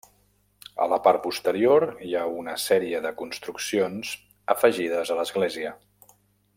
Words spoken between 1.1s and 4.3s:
posterior hi ha una sèrie de construccions